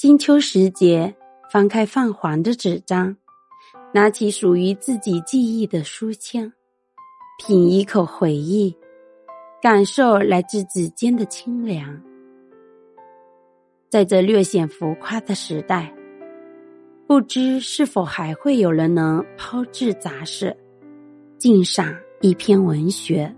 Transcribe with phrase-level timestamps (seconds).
[0.00, 1.14] 金秋时节，
[1.52, 3.14] 翻开泛黄的纸张，
[3.92, 6.50] 拿起属于自己记忆的书签，
[7.38, 8.74] 品一口回忆，
[9.60, 12.00] 感受来自指尖的清凉。
[13.90, 15.94] 在这略显浮夸的时代，
[17.06, 20.56] 不知是否还会有人能抛掷杂事，
[21.36, 23.30] 鉴赏一篇文学？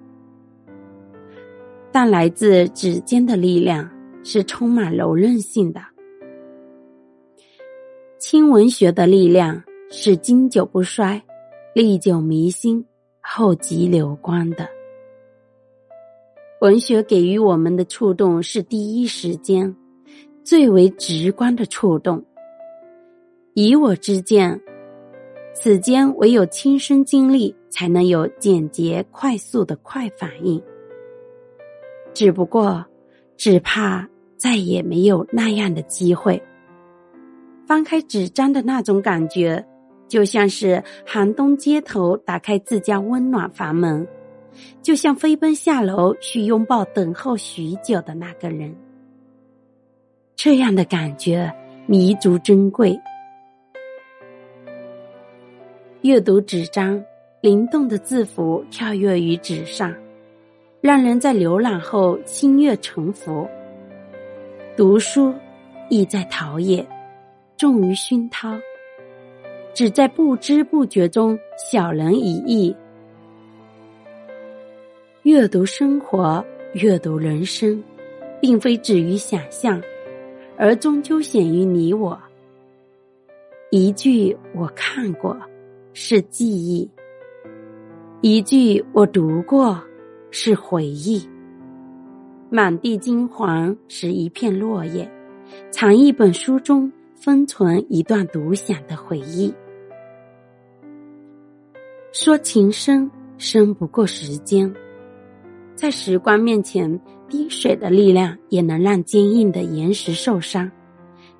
[1.90, 3.90] 但来自指尖的力量
[4.22, 5.82] 是充满柔韧性的。
[8.22, 9.60] 轻文学的力量
[9.90, 11.20] 是经久不衰、
[11.74, 12.82] 历久弥新、
[13.20, 14.64] 厚积流光的。
[16.60, 19.74] 文学给予我们的触动是第一时间、
[20.44, 22.24] 最为直观的触动。
[23.54, 24.58] 以我之见，
[25.52, 30.62] 此间唯有亲身经历，才能有简洁快速的快反应。
[32.14, 32.86] 只不过，
[33.36, 36.40] 只怕再也没有那样的机会。
[37.72, 39.64] 翻开纸张的那种感觉，
[40.06, 44.06] 就像是寒冬街头打开自家温暖房门，
[44.82, 48.76] 就像飞奔下楼去拥抱等候许久的那个人。
[50.36, 51.50] 这样的感觉
[51.86, 52.94] 弥足珍贵。
[56.02, 57.02] 阅读纸张，
[57.40, 59.96] 灵动的字符跳跃于纸上，
[60.82, 63.48] 让人在浏览后心悦诚服。
[64.76, 65.32] 读书，
[65.88, 66.86] 意在陶冶。
[67.62, 68.58] 重于熏陶，
[69.72, 72.74] 只在不知不觉中小人一意。
[75.22, 77.80] 阅读生活，阅读人生，
[78.40, 79.80] 并非止于想象，
[80.56, 82.20] 而终究显于你我。
[83.70, 85.40] 一句我看过，
[85.92, 86.90] 是记忆；
[88.22, 89.80] 一句我读过，
[90.32, 91.24] 是回忆。
[92.50, 95.08] 满地金黄是一片落叶，
[95.70, 96.92] 藏一本书中。
[97.22, 99.54] 封存一段独享的回忆。
[102.10, 104.74] 说情深，深不过时间。
[105.76, 110.68] 在时光面前，滴水的力量也能让坚硬的岩石受伤。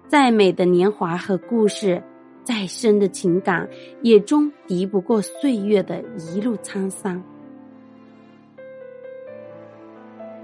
[0.06, 2.00] 再美的年华和故事，
[2.44, 3.68] 再深的情感，
[4.02, 7.20] 也终敌不过岁月的一路沧桑。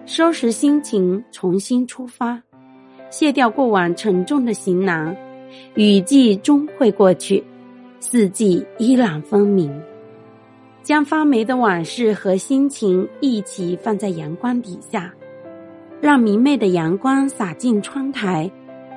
[0.04, 2.42] 收拾心情，重新出发，
[3.08, 5.14] 卸掉过往沉重的行囊。
[5.74, 7.42] 雨季终会过去，
[8.00, 9.70] 四季依然分明。
[10.82, 15.12] 将发霉的往事和心情一起放在阳光底下，
[16.00, 18.50] 让明媚的阳光洒进窗台，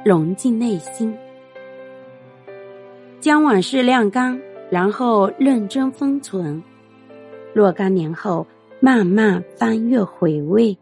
[0.05, 1.13] 融进内心。
[3.19, 4.39] 将往事晾干，
[4.69, 6.63] 然后认真封存。
[7.53, 8.47] 若干年后，
[8.79, 10.77] 慢慢翻阅回味。